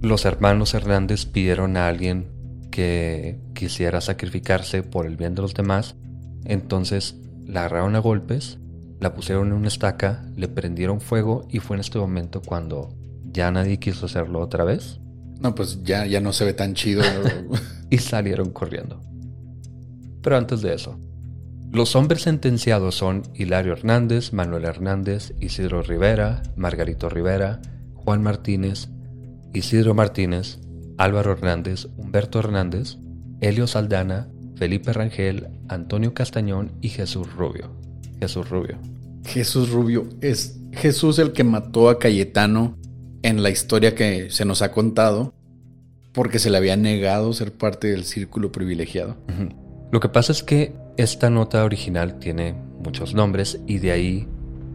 [0.00, 2.28] los hermanos Hernández pidieron a alguien
[2.70, 5.96] que quisiera sacrificarse por el bien de los demás,
[6.44, 8.58] entonces la agarraron a golpes,
[9.00, 12.94] la pusieron en una estaca, le prendieron fuego y fue en este momento cuando
[13.24, 15.00] ya nadie quiso hacerlo otra vez.
[15.40, 17.02] No, pues ya, ya no se ve tan chido.
[17.90, 19.00] y salieron corriendo.
[20.22, 20.98] Pero antes de eso,
[21.70, 27.60] los hombres sentenciados son Hilario Hernández, Manuel Hernández, Isidro Rivera, Margarito Rivera,
[27.94, 28.88] Juan Martínez,
[29.52, 30.58] Isidro Martínez,
[30.96, 32.98] Álvaro Hernández, Humberto Hernández,
[33.40, 37.70] Helio Saldana, Felipe Rangel, Antonio Castañón y Jesús Rubio.
[38.20, 38.78] Jesús Rubio.
[39.24, 42.76] Jesús Rubio es Jesús el que mató a Cayetano
[43.22, 45.34] en la historia que se nos ha contado
[46.12, 49.16] porque se le había negado ser parte del círculo privilegiado.
[49.92, 54.28] Lo que pasa es que esta nota original tiene muchos nombres y de ahí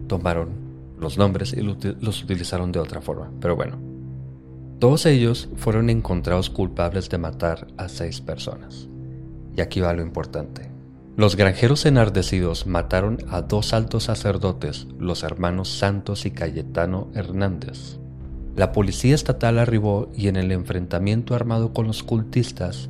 [0.07, 0.49] tomaron
[0.97, 3.29] los nombres y los utilizaron de otra forma.
[3.41, 3.77] Pero bueno,
[4.79, 8.87] todos ellos fueron encontrados culpables de matar a seis personas.
[9.55, 10.71] Y aquí va lo importante.
[11.15, 17.99] Los granjeros enardecidos mataron a dos altos sacerdotes, los hermanos Santos y Cayetano Hernández.
[18.55, 22.89] La policía estatal arribó y en el enfrentamiento armado con los cultistas,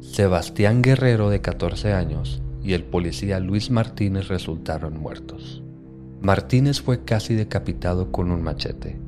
[0.00, 5.62] Sebastián Guerrero de 14 años y el policía Luis Martínez resultaron muertos.
[6.20, 9.03] Martínez fue casi decapitado con un machete.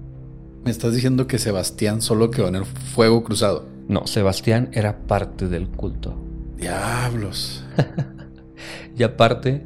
[0.67, 3.69] ¿Me estás diciendo que Sebastián solo quedó en el fuego cruzado?
[3.87, 6.17] No, Sebastián era parte del culto.
[6.57, 7.65] Diablos.
[8.99, 9.65] y aparte,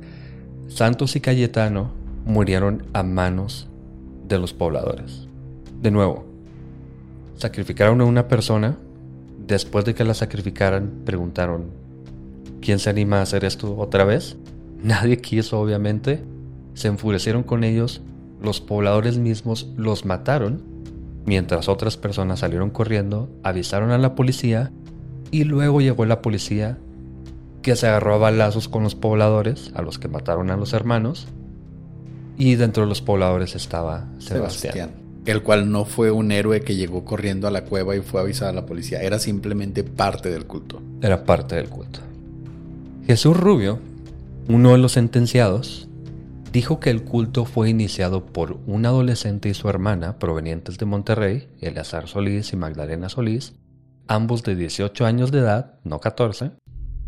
[0.68, 1.90] Santos y Cayetano
[2.26, 3.66] murieron a manos
[4.28, 5.26] de los pobladores.
[5.80, 6.26] De nuevo,
[7.34, 8.76] sacrificaron a una persona.
[9.46, 11.70] Después de que la sacrificaran, preguntaron,
[12.60, 14.36] ¿quién se anima a hacer esto otra vez?
[14.82, 16.22] Nadie quiso, obviamente.
[16.74, 18.02] Se enfurecieron con ellos.
[18.42, 20.69] Los pobladores mismos los mataron,
[21.26, 24.72] mientras otras personas salieron corriendo, avisaron a la policía
[25.30, 26.78] y luego llegó la policía
[27.62, 31.28] que se agarró a balazos con los pobladores, a los que mataron a los hermanos,
[32.38, 37.04] y dentro de los pobladores estaba Sebastián el cual no fue un héroe que llegó
[37.04, 40.46] corriendo a la cueva y fue a avisar a la policía, era simplemente parte del
[40.46, 40.80] culto.
[41.02, 42.00] Era parte del culto.
[43.06, 43.78] Jesús Rubio,
[44.48, 45.88] uno de los sentenciados,
[46.52, 51.48] dijo que el culto fue iniciado por un adolescente y su hermana provenientes de Monterrey,
[51.60, 53.54] Eleazar Solís y Magdalena Solís,
[54.08, 56.52] ambos de 18 años de edad, no 14,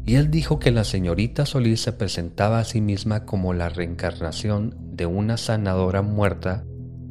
[0.04, 4.76] y él dijo que la señorita Solís se presentaba a sí misma como la reencarnación
[4.96, 6.64] de una sanadora muerta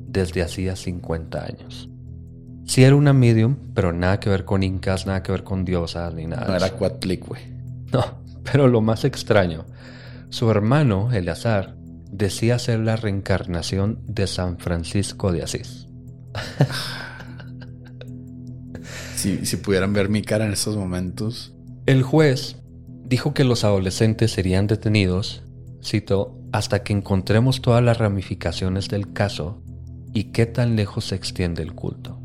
[0.07, 1.89] desde hacía 50 años.
[2.65, 6.13] Sí era una medium, pero nada que ver con incas, nada que ver con diosas
[6.13, 6.47] ni nada.
[6.47, 7.39] No era Cuatlicue.
[7.91, 8.03] No,
[8.49, 9.65] pero lo más extraño,
[10.29, 11.75] su hermano, Eleazar,
[12.12, 15.88] decía ser la reencarnación de San Francisco de Asís.
[19.16, 21.53] si, si pudieran ver mi cara en estos momentos.
[21.86, 22.57] El juez
[23.05, 25.43] dijo que los adolescentes serían detenidos,
[25.84, 29.64] cito, hasta que encontremos todas las ramificaciones del caso
[30.14, 32.20] y qué tan lejos se extiende el culto.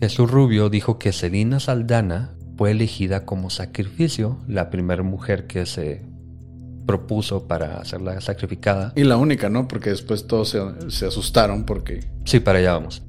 [0.00, 6.02] Jesús Rubio dijo que Celina Saldana fue elegida como sacrificio, la primera mujer que se
[6.86, 8.92] propuso para hacerla sacrificada.
[8.96, 9.68] Y la única, ¿no?
[9.68, 12.00] Porque después todos se, se asustaron porque...
[12.24, 13.02] Sí, para allá vamos.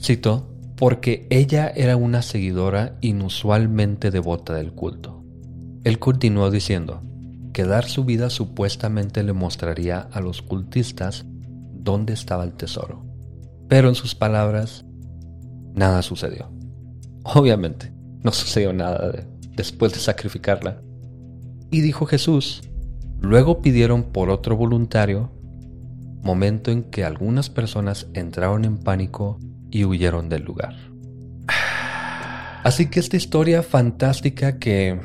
[0.00, 5.24] Cito, porque ella era una seguidora inusualmente devota del culto.
[5.84, 7.02] Él continuó diciendo
[7.52, 11.24] que dar su vida supuestamente le mostraría a los cultistas
[11.72, 13.06] dónde estaba el tesoro.
[13.68, 14.84] Pero en sus palabras,
[15.74, 16.50] nada sucedió.
[17.22, 17.92] Obviamente,
[18.22, 19.26] no sucedió nada
[19.56, 20.82] después de sacrificarla.
[21.70, 22.62] Y dijo Jesús,
[23.20, 25.30] luego pidieron por otro voluntario,
[26.22, 29.38] momento en que algunas personas entraron en pánico
[29.70, 30.74] y huyeron del lugar.
[32.64, 35.00] Así que esta historia fantástica que...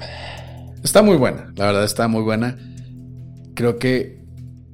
[0.83, 2.57] Está muy buena, la verdad está muy buena.
[3.53, 4.25] Creo que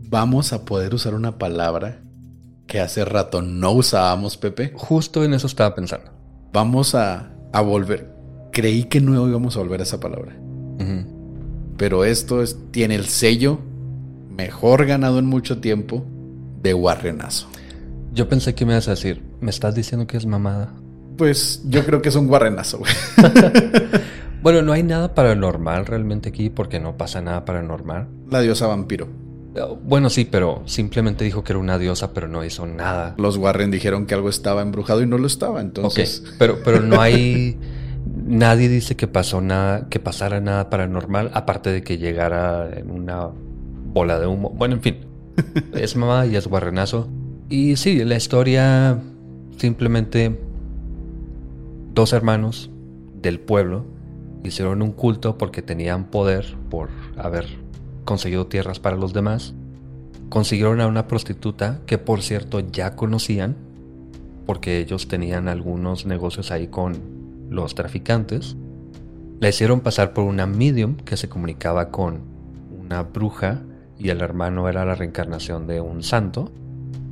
[0.09, 2.01] vamos a poder usar una palabra
[2.65, 4.71] que hace rato no usábamos, Pepe.
[4.75, 6.11] Justo en eso estaba pensando.
[6.53, 8.13] Vamos a, volver.
[8.51, 10.37] Creí que no íbamos a volver a esa palabra.
[11.77, 13.59] Pero esto es, tiene el sello
[14.35, 16.05] mejor ganado en mucho tiempo
[16.61, 17.47] de guarrenazo.
[18.13, 20.73] Yo pensé que me ibas a decir, ¿me estás diciendo que es mamada?
[21.17, 22.81] Pues yo creo que es un guarrenazo,
[24.43, 28.07] bueno, no hay nada paranormal realmente aquí porque no pasa nada paranormal.
[28.29, 29.07] La diosa vampiro.
[29.83, 33.15] Bueno, sí, pero simplemente dijo que era una diosa, pero no hizo nada.
[33.17, 36.23] Los Warren dijeron que algo estaba embrujado y no lo estaba, entonces.
[36.37, 37.57] pero, pero no hay.
[38.27, 43.29] nadie dice que pasó nada, que pasara nada paranormal, aparte de que llegara en una
[43.93, 44.49] bola de humo.
[44.49, 44.97] Bueno, en fin.
[45.73, 47.07] es mamá y es guarrenazo.
[47.49, 48.99] Y sí, la historia
[49.57, 50.39] simplemente
[51.93, 52.69] dos hermanos
[53.21, 53.85] del pueblo
[54.43, 57.45] hicieron un culto porque tenían poder por haber
[58.05, 59.53] conseguido tierras para los demás.
[60.29, 63.55] Consiguieron a una prostituta que por cierto ya conocían
[64.45, 67.16] porque ellos tenían algunos negocios ahí con
[67.49, 68.55] los traficantes.
[69.39, 72.21] La hicieron pasar por una medium que se comunicaba con
[72.79, 73.61] una bruja
[73.99, 76.51] y el hermano era la reencarnación de un santo.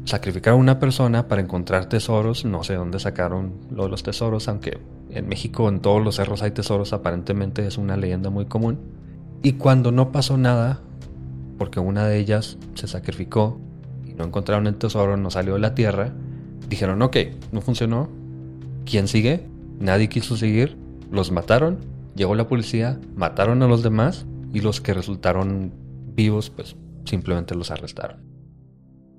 [0.06, 2.46] sacrificaron a una persona para encontrar tesoros.
[2.46, 4.80] No sé dónde sacaron los tesoros, aunque
[5.10, 8.78] en México en todos los cerros hay tesoros, aparentemente es una leyenda muy común.
[9.42, 10.82] Y cuando no pasó nada,
[11.58, 13.60] porque una de ellas se sacrificó
[14.06, 16.14] y no encontraron el tesoro, no salió de la tierra,
[16.70, 17.18] dijeron, ok,
[17.52, 18.10] no funcionó,
[18.86, 19.46] ¿quién sigue?
[19.80, 20.78] Nadie quiso seguir,
[21.12, 21.80] los mataron,
[22.16, 25.74] llegó la policía, mataron a los demás y los que resultaron
[26.16, 28.24] vivos, pues simplemente los arrestaron.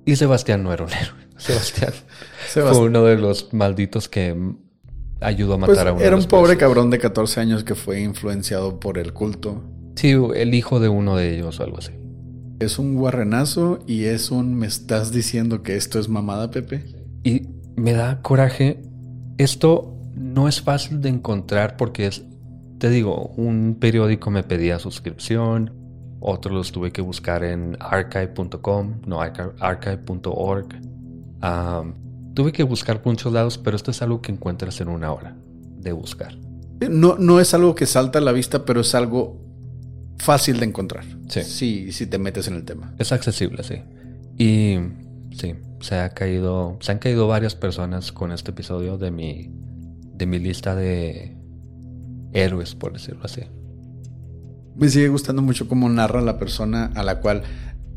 [0.05, 1.27] Y Sebastián no era un héroe.
[1.37, 1.93] Sebastián,
[2.49, 4.35] fue uno de los malditos que
[5.21, 6.01] ayudó a matar pues a uno.
[6.01, 9.65] Era de un pobre cabrón de 14 años que fue influenciado por el culto.
[9.97, 11.93] Sí, el hijo de uno de ellos o algo así.
[12.61, 16.85] Es un guarrenazo y es un me estás diciendo que esto es mamada, Pepe.
[17.23, 18.83] Y me da coraje.
[19.37, 22.25] Esto no es fácil de encontrar porque es,
[22.79, 25.73] te digo, un periódico me pedía suscripción,
[26.21, 30.67] otros los tuve que buscar en archive.com, no archive.org.
[32.35, 35.37] tuve que buscar por muchos lados, pero esto es algo que encuentras en una hora
[35.79, 36.37] de buscar.
[36.91, 39.41] No, no es algo que salta a la vista, pero es algo
[40.19, 41.05] fácil de encontrar.
[41.29, 41.43] Sí.
[41.43, 42.95] Sí, si te metes en el tema.
[42.99, 43.83] Es accesible, sí.
[44.39, 44.79] Y
[45.37, 49.51] sí, se ha caído, se han caído varias personas con este episodio de mi,
[50.17, 51.37] de mi lista de
[52.33, 53.43] héroes, por decirlo así.
[54.77, 57.43] Me sigue gustando mucho cómo narra la persona a la cual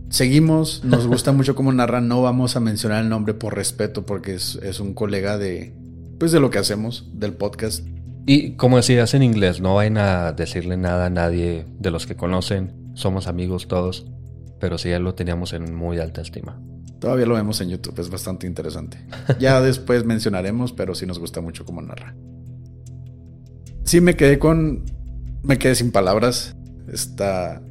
[0.10, 0.84] seguimos.
[0.84, 2.02] Nos gusta mucho cómo narra.
[2.02, 5.74] No vamos a mencionar el nombre por respeto porque es, es un colega de,
[6.20, 7.86] pues de lo que hacemos, del podcast.
[8.26, 12.16] Y como decías en inglés, no vayan a decirle nada a nadie de los que
[12.16, 12.92] conocen.
[12.94, 14.06] Somos amigos todos.
[14.60, 16.62] Pero sí, ya lo teníamos en muy alta estima.
[17.00, 18.98] Todavía lo vemos en YouTube, es bastante interesante.
[19.40, 22.16] Ya después mencionaremos, pero sí nos gusta mucho cómo narra.
[23.84, 24.86] Sí me quedé con...
[25.44, 26.56] Me quedé sin palabras.
[26.92, 27.62] Esta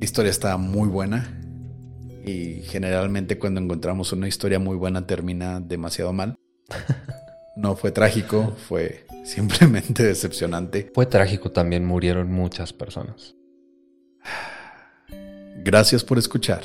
[0.00, 1.40] historia está muy buena.
[2.24, 6.36] Y generalmente cuando encontramos una historia muy buena termina demasiado mal.
[7.56, 10.90] No fue trágico, fue simplemente decepcionante.
[10.94, 13.34] Fue trágico también, murieron muchas personas.
[15.64, 16.64] Gracias por escuchar